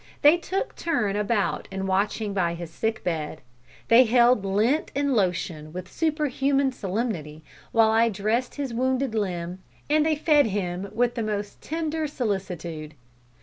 They 0.23 0.35
took 0.35 0.75
turn 0.75 1.15
about 1.15 1.67
in 1.69 1.85
watching 1.85 2.33
by 2.33 2.55
his 2.55 2.71
sick 2.71 3.03
bed. 3.03 3.39
They 3.87 4.05
held 4.05 4.43
lint 4.43 4.91
and 4.95 5.13
lotion 5.13 5.71
with 5.73 5.91
superhuman 5.91 6.71
solemnity 6.71 7.43
while 7.71 7.91
I 7.91 8.09
dressed 8.09 8.55
his 8.55 8.73
wounded 8.73 9.13
limb, 9.13 9.61
and 9.91 10.03
they 10.03 10.15
fed 10.15 10.47
him 10.47 10.89
with 10.91 11.13
the 11.13 11.21
most 11.21 11.61
tender 11.61 12.07
solicitude. 12.07 12.95